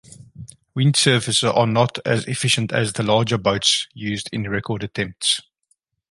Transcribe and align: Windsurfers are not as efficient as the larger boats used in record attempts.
Windsurfers 0.75 1.43
are 1.47 1.67
not 1.67 1.99
as 2.07 2.25
efficient 2.25 2.71
as 2.73 2.93
the 2.93 3.03
larger 3.03 3.37
boats 3.37 3.87
used 3.93 4.29
in 4.33 4.49
record 4.49 4.83
attempts. 4.83 5.41